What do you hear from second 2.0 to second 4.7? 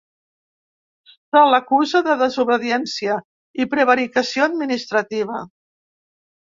de desobediència i prevaricació